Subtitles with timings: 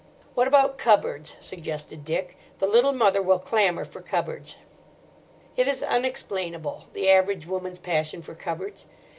[0.33, 2.35] "What about cupboards?" suggested Dick.
[2.57, 4.57] "The Little Mother will clamour for cupboards."
[5.55, 8.87] It is unexplainable, the average woman's passion for cupboards.